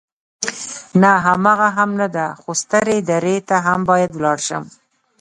نه، 1.01 1.11
هماغه 1.25 1.69
هم 1.77 1.89
نه 2.01 2.07
ده، 2.15 2.25
خو 2.41 2.51
سترې 2.61 2.97
درې 3.11 3.35
ته 3.49 3.55
هم 3.65 3.79
باید 3.89 4.11
ولاړ 4.13 4.37
شم. 4.47 4.63